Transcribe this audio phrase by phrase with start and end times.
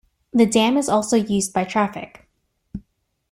[0.33, 2.27] The dam is also used by traffic.